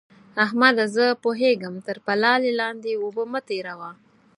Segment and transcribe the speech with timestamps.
[0.45, 0.85] احمده!
[0.95, 3.91] زه پوهېږم؛ تر پلالې لاندې اوبه مه تېروه.